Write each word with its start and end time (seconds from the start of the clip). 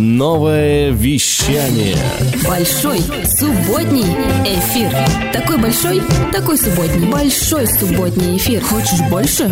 Новое 0.00 0.90
вещание. 0.90 1.96
Большой 2.46 3.00
субботний 3.26 4.04
эфир. 4.46 4.92
Такой 5.32 5.58
большой, 5.58 6.00
такой 6.30 6.56
субботний. 6.56 7.08
Большой 7.08 7.66
субботний 7.66 8.36
эфир. 8.36 8.62
Хочешь 8.62 9.00
больше? 9.10 9.50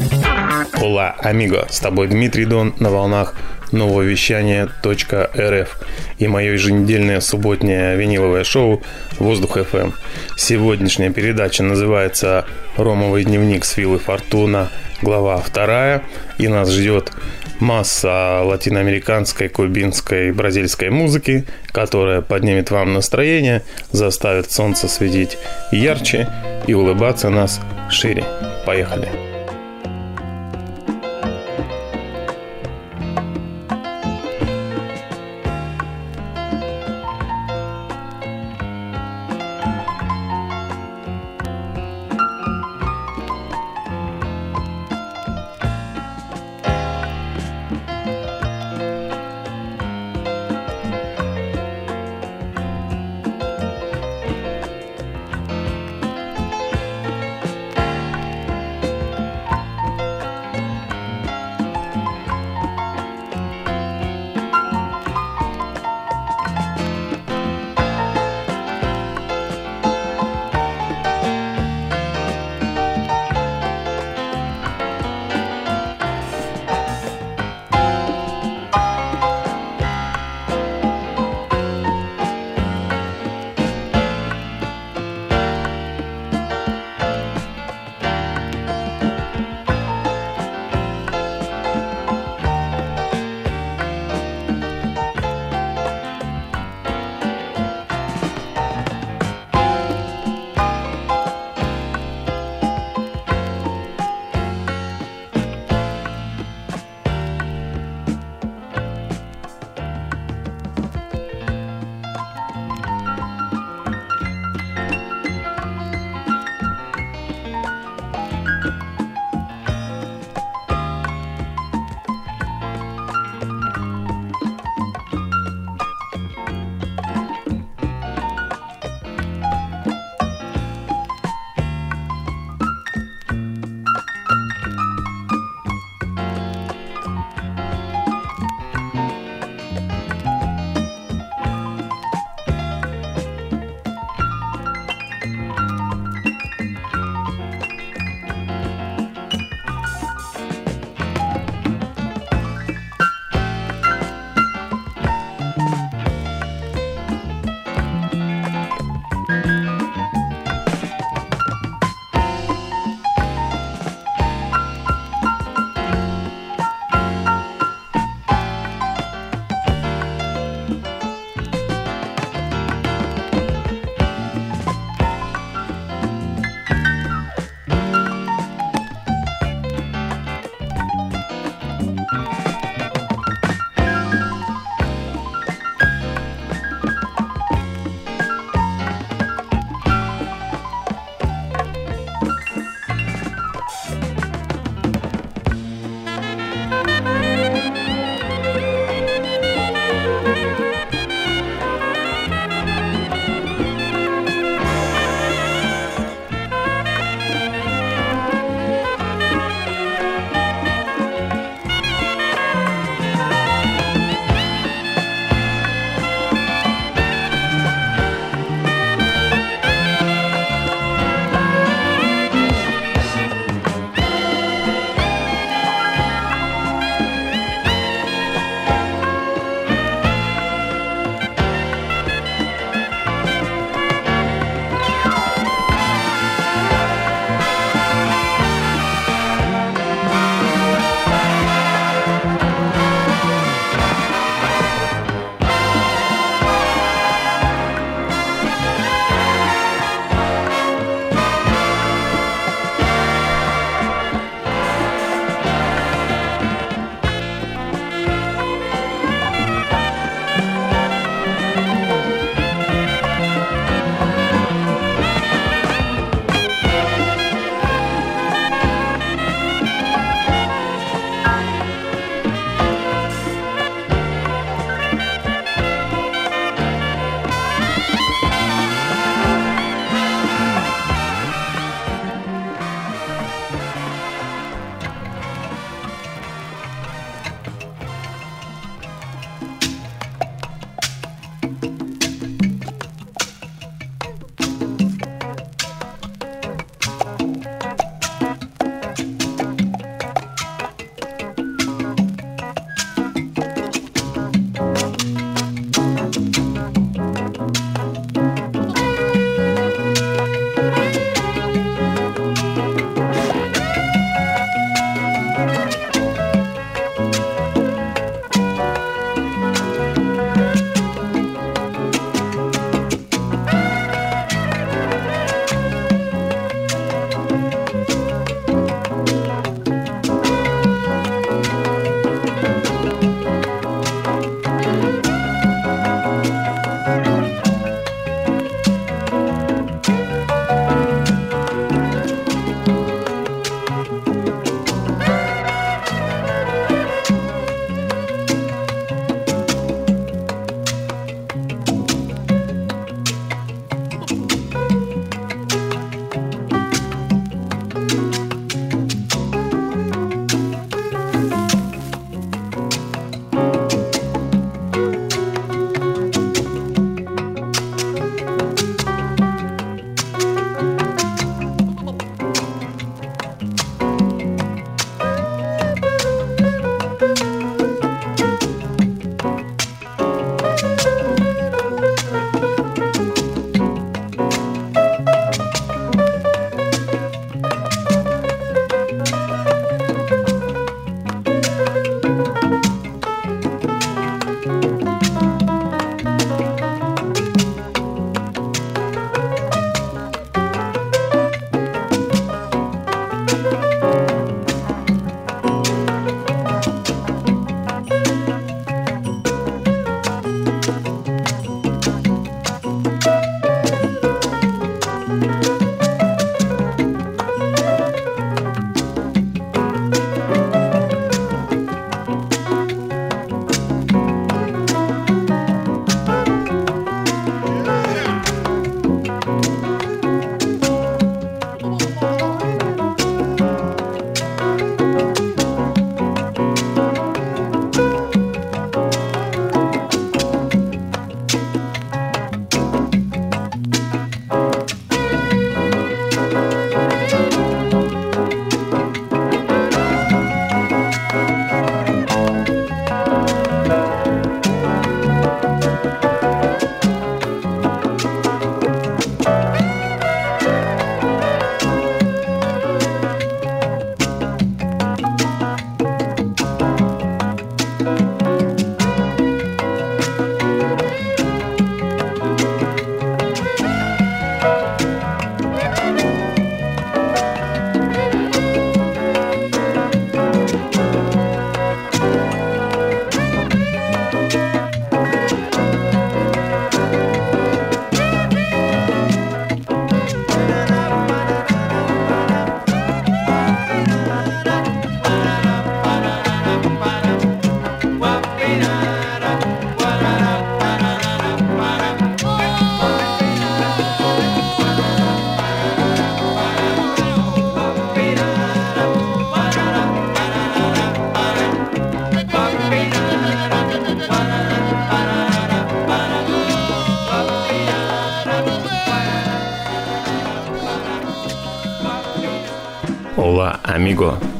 Ола, 0.80 1.16
амиго, 1.18 1.66
с 1.68 1.80
тобой 1.80 2.06
Дмитрий 2.06 2.44
Дон 2.44 2.74
на 2.78 2.90
волнах 2.90 3.34
нового 3.72 4.02
вещания 4.02 4.68
.рф 4.84 5.80
и 6.18 6.28
мое 6.28 6.52
еженедельное 6.52 7.18
субботнее 7.18 7.96
виниловое 7.96 8.44
шоу 8.44 8.84
«Воздух 9.18 9.56
FM». 9.56 9.94
Сегодняшняя 10.36 11.10
передача 11.10 11.64
называется 11.64 12.46
«Ромовый 12.76 13.24
дневник 13.24 13.64
с 13.64 13.76
Виллы 13.76 13.98
Фортуна», 13.98 14.70
глава 15.02 15.38
вторая, 15.38 16.02
и 16.38 16.46
нас 16.46 16.70
ждет 16.70 17.12
масса 17.60 18.42
латиноамериканской, 18.44 19.48
кубинской, 19.48 20.32
бразильской 20.32 20.90
музыки, 20.90 21.44
которая 21.72 22.20
поднимет 22.20 22.70
вам 22.70 22.94
настроение, 22.94 23.62
заставит 23.92 24.50
солнце 24.50 24.88
светить 24.88 25.38
ярче 25.72 26.28
и 26.66 26.74
улыбаться 26.74 27.30
нас 27.30 27.60
шире. 27.90 28.24
Поехали! 28.64 29.35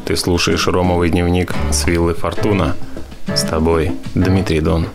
Ты 0.07 0.15
слушаешь 0.15 0.69
Ромовый 0.69 1.11
дневник 1.11 1.53
с 1.73 1.85
виллы 1.85 2.15
Фортуна. 2.15 2.77
С 3.27 3.43
тобой 3.43 3.91
Дмитрий 4.15 4.61
Дон. 4.61 4.87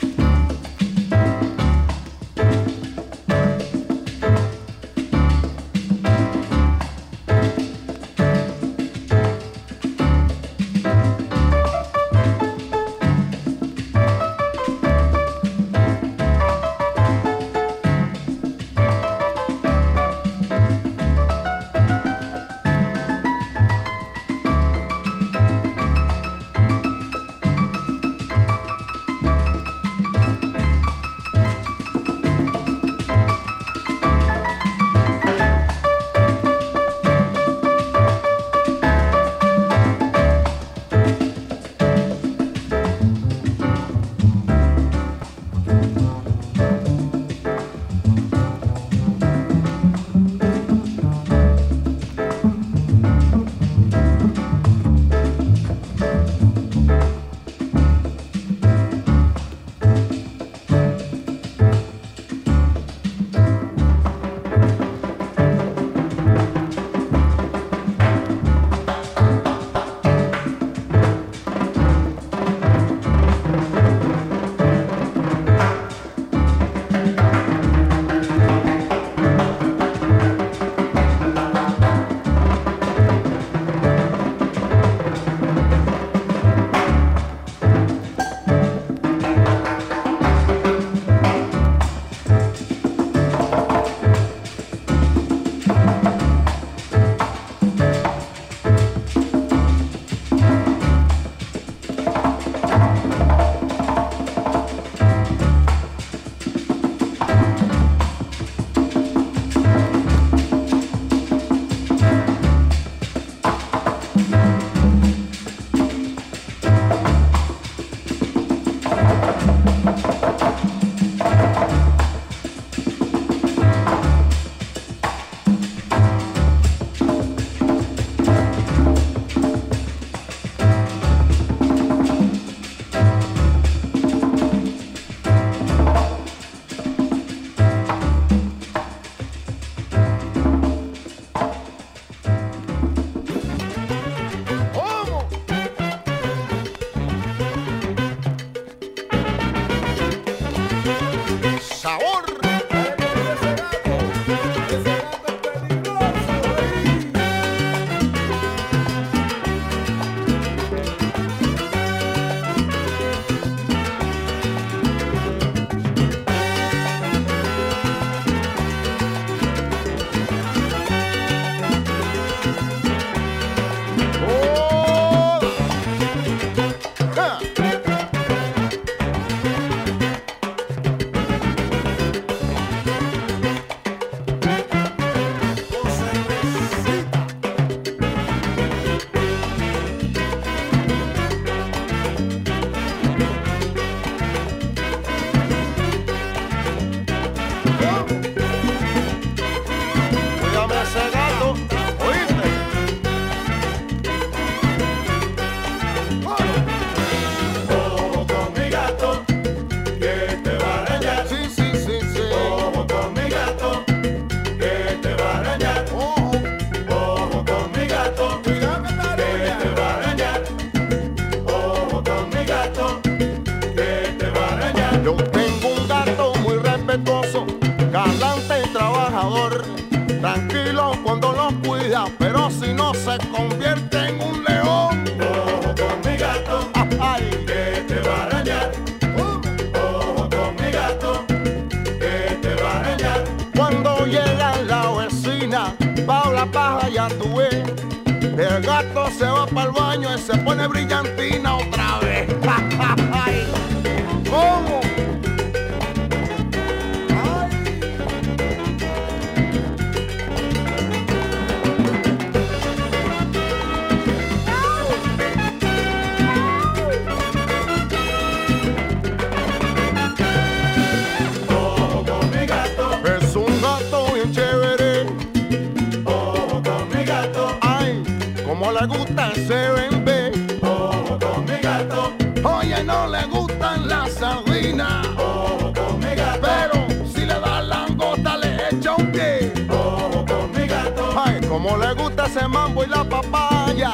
le 278.82 278.88
gusta 278.88 279.28
el 279.28 279.48
CBMB. 279.48 280.64
Ojo 280.64 281.20
con 281.20 281.46
mi 281.46 281.58
gato. 281.62 282.14
Oye, 282.44 282.84
no 282.84 283.08
le 283.08 283.26
gustan 283.28 283.88
las 283.88 284.14
sardinas. 284.14 285.08
Ojo 285.18 285.72
con 285.74 286.00
mi 286.00 286.16
gato. 286.16 286.42
Pero 286.42 287.06
si 287.06 287.22
le 287.22 287.40
da 287.40 287.62
langosta 287.62 288.38
le 288.38 288.58
echa 288.72 288.96
un 288.96 289.12
pie. 289.12 289.54
Ojo 289.70 290.26
con 290.26 290.52
mi 290.52 290.68
gato. 290.68 291.14
Ay, 291.16 291.40
como 291.48 291.78
le 291.78 291.94
gusta 291.94 292.26
ese 292.26 292.48
mambo 292.48 292.84
y 292.84 292.88
la 292.88 293.04
papaya. 293.04 293.92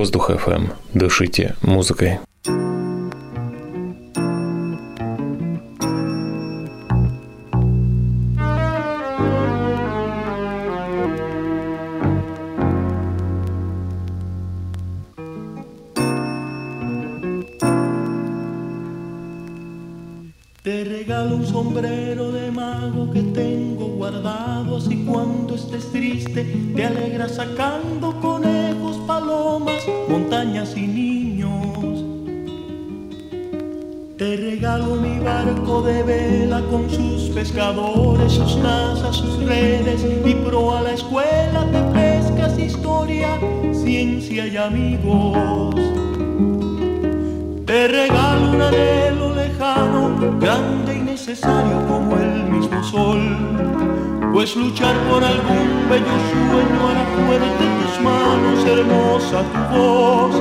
Воздух 0.00 0.30
FM. 0.30 0.70
Дышите 0.94 1.56
музыкой. 1.60 2.20
Te 20.62 20.84
regalo 20.84 21.36
un 21.36 21.46
sombrero 21.46 22.32
de 22.32 22.50
mago 22.50 23.12
que 23.12 23.20
tengo 23.20 23.69
guardado, 24.10 24.76
así 24.76 25.04
cuando 25.06 25.54
estés 25.54 25.90
triste 25.92 26.44
te 26.74 26.84
alegras 26.84 27.36
sacando 27.36 28.12
conejos, 28.20 28.96
palomas, 29.06 29.82
montañas 30.08 30.76
y 30.76 30.86
niños. 30.86 32.04
Te 34.18 34.36
regalo 34.36 34.96
mi 34.96 35.18
barco 35.20 35.82
de 35.82 36.02
vela 36.02 36.60
con 36.70 36.90
sus 36.90 37.30
pescadores, 37.30 38.32
sus 38.32 38.56
nazas, 38.56 39.16
sus 39.16 39.44
redes, 39.44 40.04
mi 40.24 40.34
pro 40.34 40.76
a 40.76 40.82
la 40.82 40.92
escuela 40.92 41.64
de 41.66 41.80
pescas, 41.92 42.58
historia, 42.58 43.38
ciencia 43.72 44.46
y 44.46 44.56
amigos. 44.56 45.76
Te 47.64 47.86
regalo 47.86 48.50
un 48.50 48.60
anhelo 48.60 49.34
lejano, 49.34 50.38
grande 50.40 50.96
y 50.96 51.00
necesario 51.00 51.86
como 51.86 52.16
el 52.16 52.50
mismo 52.50 52.82
sol. 52.82 53.99
Pues 54.32 54.54
luchar 54.54 54.94
por 55.08 55.24
algún 55.24 55.88
bello 55.90 56.06
sueño 56.30 56.88
hará 56.88 57.04
fuerte 57.26 57.64
tus 57.80 58.00
manos, 58.00 58.64
hermosa 58.64 59.42
tu 59.52 59.60
voz. 59.76 60.34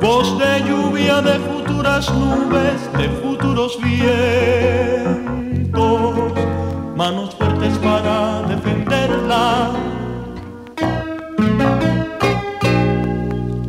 Voz 0.00 0.38
de 0.38 0.52
lluvia 0.68 1.22
de 1.22 1.38
futuras 1.38 2.12
nubes, 2.12 2.92
de 2.98 3.08
futuros 3.22 3.78
vientos. 3.82 5.22
Manos 6.94 7.34
fuertes 7.36 7.78
para 7.78 8.42
defenderla. 8.42 9.70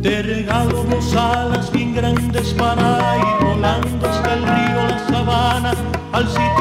Te 0.02 0.22
regalo 0.22 0.84
dos 0.84 1.16
alas 1.16 1.72
bien 1.72 1.94
grandes 1.94 2.52
para 2.52 3.16
ir 3.16 3.46
volando 3.46 4.06
hasta 4.06 4.34
el 4.34 4.42
río, 4.42 4.86
la 4.88 4.98
sabana, 5.08 5.72
al 6.12 6.28
sitio 6.28 6.53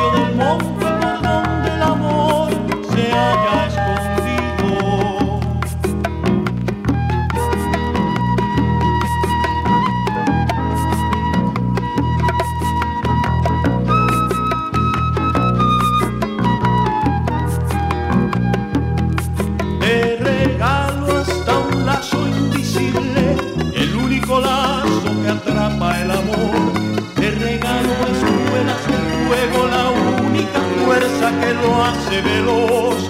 hace 32.13 32.21
veloz. 32.21 33.07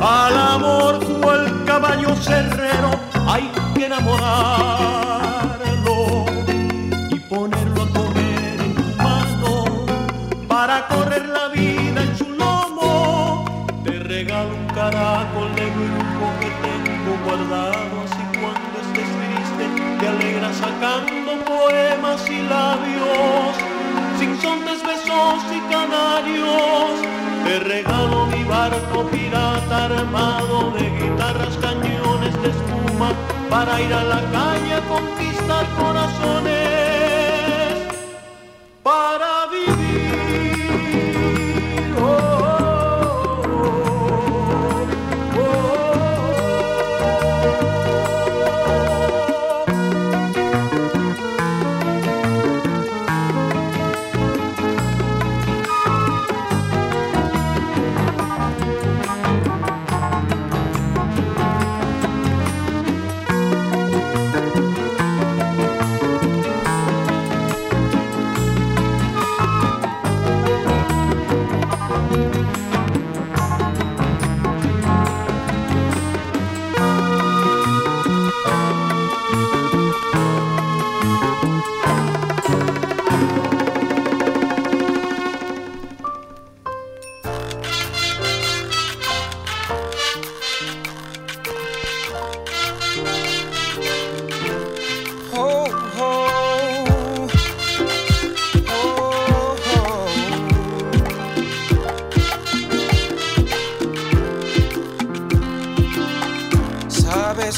Al 0.00 0.36
amor 0.36 0.98
cual 1.20 1.64
caballo 1.64 2.14
cerrero 2.16 2.90
hay 3.26 3.50
que 3.74 3.86
enamorarlo 3.86 4.26
y 7.10 7.18
ponerlo 7.20 7.82
a 7.82 7.88
correr 7.88 8.60
en 8.60 8.74
tu 8.74 8.82
mano 8.96 9.86
para 10.48 10.86
correr 10.88 11.28
la 11.28 11.48
vida 11.48 12.02
en 12.02 12.16
su 12.16 12.28
lomo. 12.30 13.44
Te 13.84 13.98
regalo 14.00 14.50
un 14.54 14.66
caracol 14.74 15.54
de 15.54 15.70
grupo 15.70 16.24
que 16.40 16.50
tengo 16.64 17.12
guardado, 17.24 17.94
así 18.04 18.22
cuando 18.40 18.80
estés 18.84 19.10
triste 19.16 19.64
te 20.00 20.08
alegras 20.08 20.56
sacando 20.56 21.44
poemas 21.44 22.28
y 22.28 22.42
labios, 22.42 23.56
sinsontes, 24.18 24.82
besos 24.82 25.44
y 25.54 25.60
canarios. 25.72 26.90
Te 27.44 27.58
regalo 27.60 28.21
barco 28.44 29.04
pirata 29.10 29.84
armado 29.86 30.72
de 30.72 30.90
guitarras, 30.98 31.56
cañones 31.58 32.34
de 32.42 32.48
espuma 32.50 33.12
para 33.50 33.80
ir 33.80 33.92
a 33.92 34.04
la 34.04 34.20
calle 34.30 34.74
a 34.74 34.80
conquistar 34.88 35.66
corazones 35.76 36.91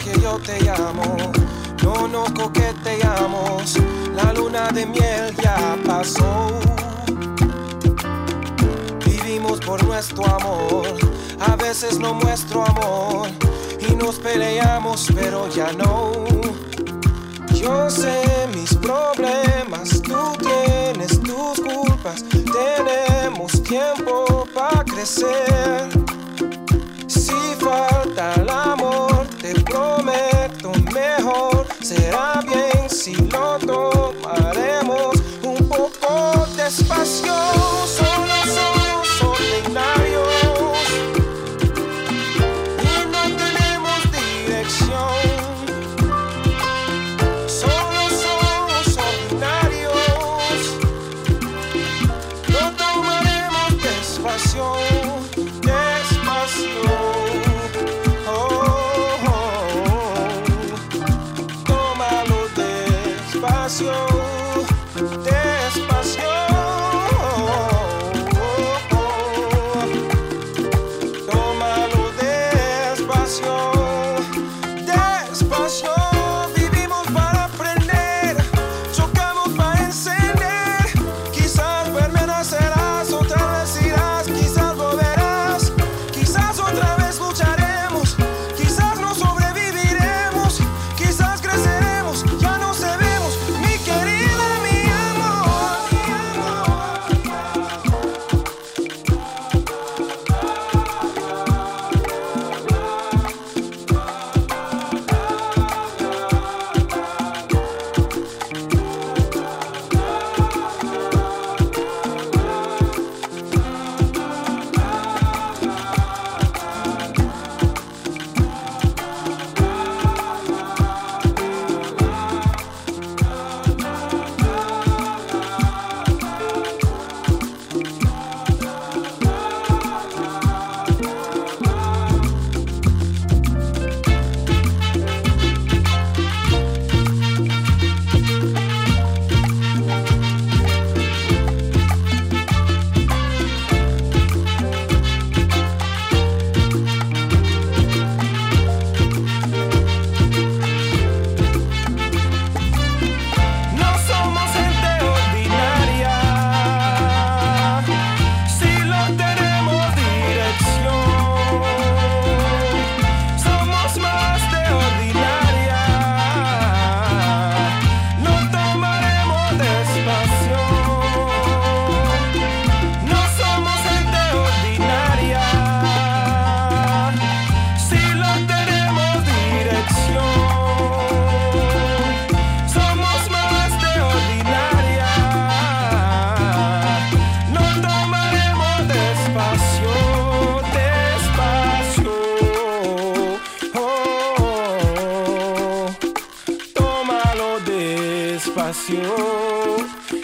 Que 0.03 0.21
yo 0.21 0.39
te 0.39 0.61
llamo, 0.61 1.33
no 1.83 2.09
nos 2.09 2.31
coqueteamos, 2.33 3.79
la 4.15 4.33
luna 4.35 4.69
de 4.69 4.85
miel 4.85 5.35
ya 5.41 5.79
pasó. 5.87 6.61
Vivimos 9.07 9.61
por 9.61 9.83
nuestro 9.85 10.27
amor, 10.27 10.87
a 11.41 11.57
veces 11.57 11.99
no 11.99 12.13
muestro 12.13 12.65
amor 12.67 13.29
y 13.89 13.95
nos 13.95 14.17
peleamos, 14.17 15.09
pero 15.15 15.49
ya 15.49 15.73
no. 15.73 16.13
Yo 17.55 17.89
sé 17.89 18.49
mis 18.55 18.75
problemas, 18.75 20.03
tú 20.03 20.37
tienes 20.41 21.21
tus 21.21 21.61
culpas, 21.61 22.25
tenemos 22.29 23.63
tiempo 23.63 24.47
para 24.53 24.85
crecer. 24.85 26.04
Falta 27.75 28.35
el 28.35 28.49
amor, 28.49 29.27
te 29.43 29.53
prometo 29.63 30.71
mejor, 30.93 31.67
será 31.83 32.41
bien 32.47 32.89
si 32.89 33.17
lo 33.17 33.59
tomaremos 33.59 35.17
un 35.43 35.69
poco 35.69 36.47
despacio. 36.57 37.35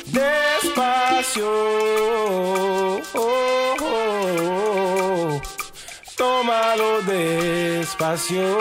despacio. 0.06 1.48
Oh, 2.34 3.00
oh, 3.14 3.76
oh. 3.82 5.40
Tómalo 6.16 7.02
despacio. 7.02 8.58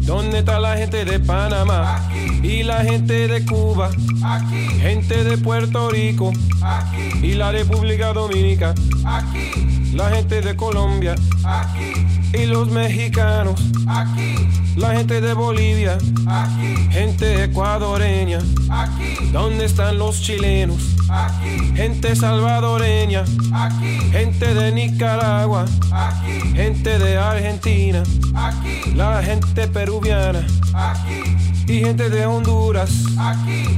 ¿Dónde 0.00 0.38
está 0.38 0.60
la 0.60 0.76
gente 0.76 1.04
de 1.04 1.18
Panamá? 1.18 1.96
Aquí. 1.96 2.46
Y 2.46 2.62
la 2.62 2.84
gente 2.84 3.28
de 3.28 3.44
Cuba. 3.44 3.90
Aquí. 4.24 4.68
Gente 4.80 5.24
de 5.24 5.36
Puerto 5.38 5.90
Rico. 5.90 6.32
Aquí. 6.62 7.26
Y 7.26 7.34
la 7.34 7.52
República 7.52 8.12
Dominicana. 8.12 8.74
La 9.94 10.10
gente 10.10 10.40
de 10.42 10.54
Colombia. 10.54 11.14
Aquí 11.44 12.25
y 12.36 12.44
los 12.44 12.68
mexicanos. 12.68 13.60
La 14.76 14.94
gente 14.94 15.20
de 15.22 15.32
Bolivia. 15.32 15.96
Gente 16.90 17.44
ecuadoreña. 17.44 18.40
¿Dónde 19.32 19.64
están 19.64 19.96
los 19.98 20.20
chilenos? 20.20 20.96
Gente 21.74 22.14
salvadoreña. 22.14 23.24
Gente 24.12 24.54
de 24.54 24.72
Nicaragua. 24.72 25.64
Gente 26.54 26.98
de 26.98 27.16
Argentina. 27.16 28.02
La 28.94 29.22
gente 29.22 29.66
peruviana. 29.68 30.46
Y 31.68 31.80
gente 31.80 32.08
de 32.08 32.24
Honduras. 32.26 32.90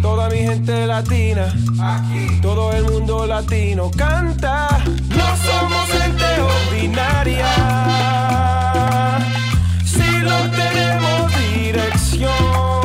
Toda 0.02 0.28
mi 0.28 0.38
gente 0.38 0.86
latina. 0.86 1.54
Todo 2.42 2.72
el 2.72 2.84
mundo 2.84 3.26
latino 3.26 3.90
canta. 3.90 4.68
No 5.08 5.36
somos 5.46 5.88
gente 5.88 6.24
ordinaria. 6.40 7.46
Si 9.84 10.20
no 10.22 10.50
tenemos 10.50 11.32
dirección. 11.54 12.77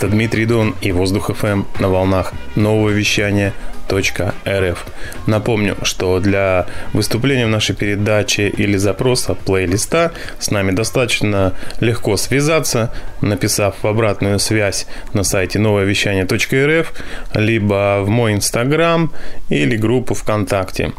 Это 0.00 0.08
Дмитрий 0.08 0.46
Дон 0.46 0.74
и 0.80 0.92
Воздух 0.92 1.30
ФМ 1.36 1.64
на 1.78 1.90
волнах 1.90 2.32
нового 2.56 2.88
вещания 2.88 3.52
.рф. 3.92 4.86
Напомню, 5.26 5.76
что 5.82 6.20
для 6.20 6.64
выступления 6.94 7.44
в 7.44 7.50
нашей 7.50 7.76
передаче 7.76 8.48
или 8.48 8.78
запроса 8.78 9.34
плейлиста 9.34 10.12
с 10.38 10.50
нами 10.50 10.70
достаточно 10.70 11.52
легко 11.80 12.16
связаться, 12.16 12.94
написав 13.20 13.74
в 13.82 13.86
обратную 13.86 14.38
связь 14.38 14.86
на 15.12 15.22
сайте 15.22 15.58
новое 15.58 15.84
вещание.рф, 15.84 16.94
либо 17.34 18.00
в 18.00 18.08
мой 18.08 18.32
инстаграм 18.32 19.12
или 19.50 19.76
группу 19.76 20.14
ВКонтакте. 20.14 20.92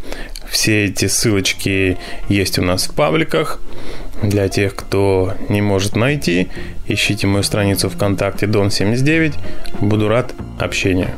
Все 0.48 0.86
эти 0.86 1.08
ссылочки 1.08 1.98
есть 2.30 2.60
у 2.60 2.62
нас 2.62 2.84
в 2.84 2.94
пабликах. 2.94 3.60
Для 4.22 4.50
тех, 4.50 4.76
кто 4.76 5.34
не 5.50 5.62
может 5.62 5.96
найти, 5.96 6.50
ищите 6.88 7.28
мою 7.28 7.44
страницу 7.44 7.90
ВКонтакте 7.90 8.46
Дон79. 8.46 9.34
Буду 9.80 10.08
рад 10.08 10.34
общению. 10.60 11.10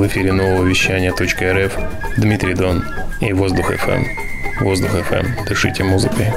В 0.00 0.06
эфире 0.06 0.32
нового 0.32 0.64
вещания 0.64 1.12
.рф 1.12 1.78
Дмитрий 2.16 2.54
Дон 2.54 2.82
и 3.20 3.34
Воздух 3.34 3.70
ФМ. 3.70 3.90
Эм». 3.90 4.06
Воздух 4.60 4.92
ФМ. 4.92 5.14
Эм». 5.14 5.44
Дышите 5.46 5.84
музыкой. 5.84 6.28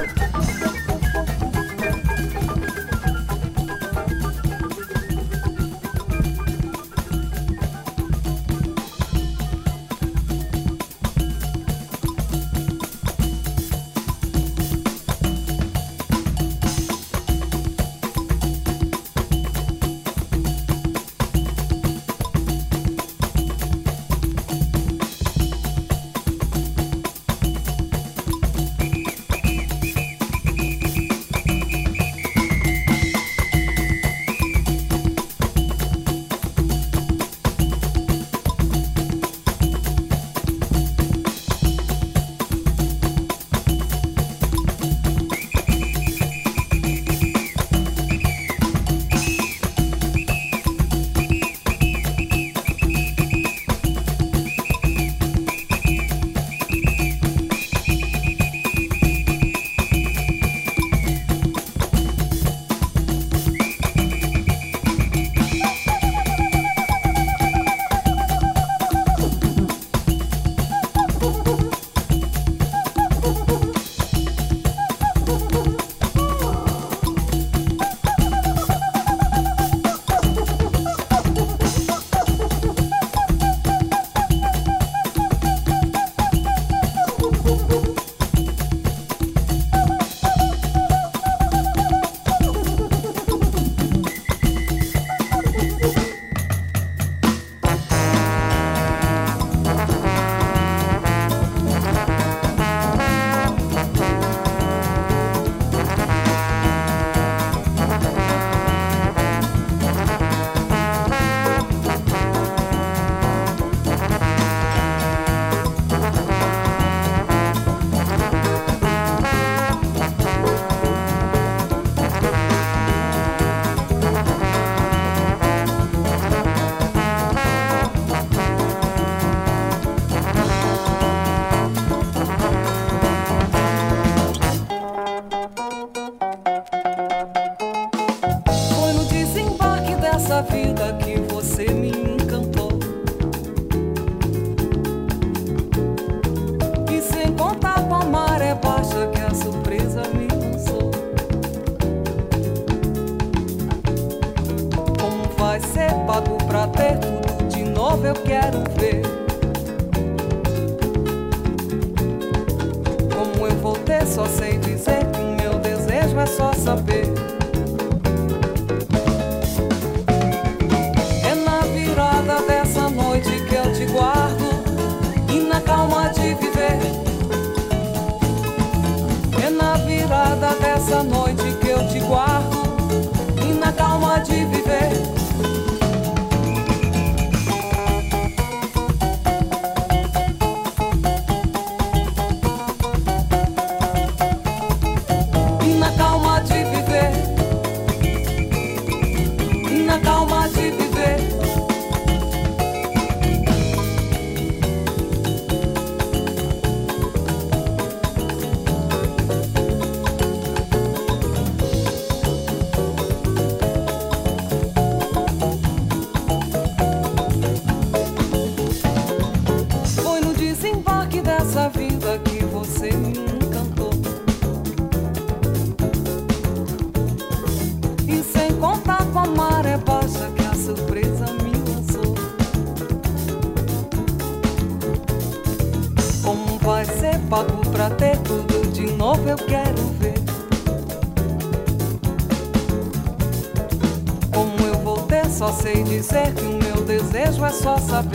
toss 247.64 247.94
up 247.94 248.13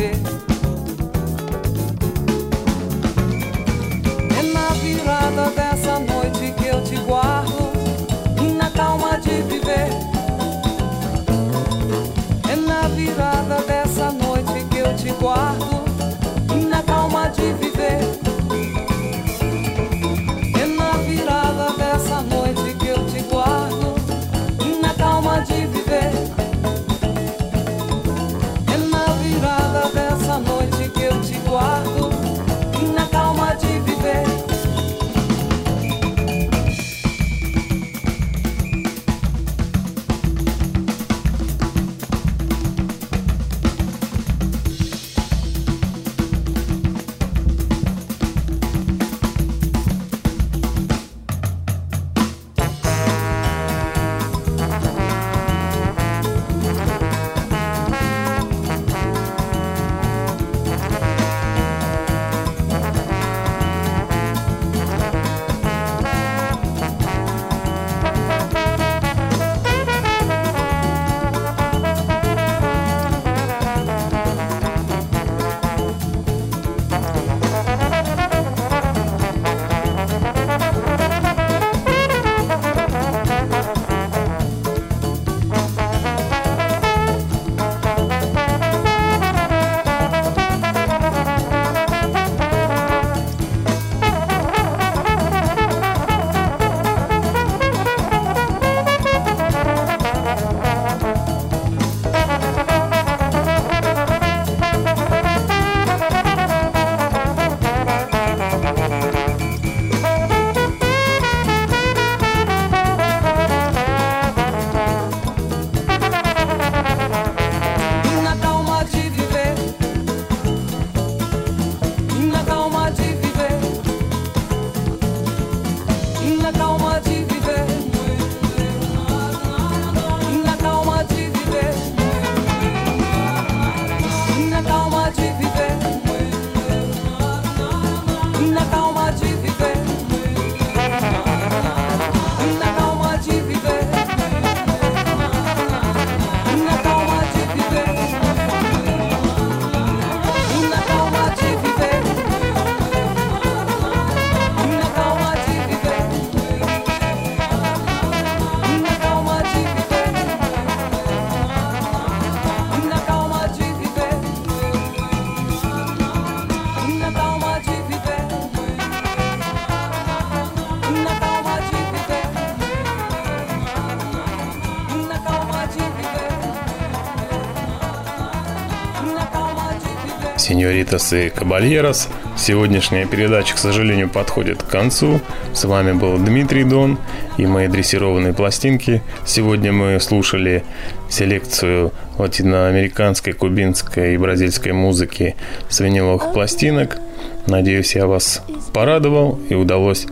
сеньоритас 180.79 181.13
и 181.13 181.29
кабальерос. 181.31 182.09
Сегодняшняя 182.37 183.05
передача, 183.07 183.55
к 183.55 183.59
сожалению, 183.59 184.09
подходит 184.09 184.63
к 184.63 184.69
концу. 184.69 185.21
С 185.53 185.65
вами 185.65 185.93
был 185.93 186.19
Дмитрий 186.19 186.63
Дон 186.63 186.99
и 187.37 187.47
мои 187.47 187.67
дрессированные 187.67 188.33
пластинки. 188.33 189.03
Сегодня 189.27 189.73
мы 189.73 189.99
слушали 189.99 190.63
селекцию 191.11 191.93
латиноамериканской, 192.17 193.33
кубинской 193.33 194.15
и 194.15 194.17
бразильской 194.19 194.73
музыки 194.73 195.35
с 195.69 195.81
виниловых 195.81 196.33
пластинок. 196.33 196.99
Надеюсь, 197.47 197.97
я 197.97 198.07
вас 198.07 198.43
порадовал 198.73 199.41
и 199.49 199.55
удалось 199.55 200.07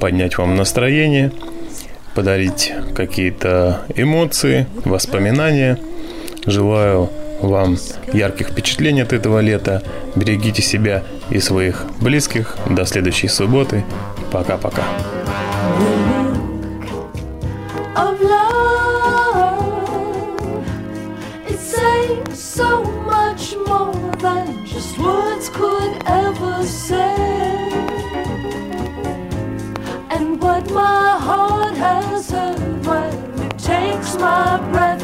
поднять 0.00 0.38
вам 0.38 0.56
настроение, 0.56 1.30
подарить 2.14 2.72
какие-то 2.94 3.82
эмоции, 3.94 4.66
воспоминания. 4.84 5.78
Желаю 6.46 7.10
вам 7.40 7.76
ярких 8.12 8.48
впечатлений 8.48 9.02
от 9.02 9.12
этого 9.12 9.40
лета. 9.40 9.82
Берегите 10.14 10.62
себя 10.62 11.02
и 11.30 11.40
своих 11.40 11.86
близких. 12.00 12.56
До 12.68 12.84
следующей 12.84 13.28
субботы. 13.28 13.84
Пока-пока. 14.30 14.84
my 34.18 34.58
breath 34.72 34.95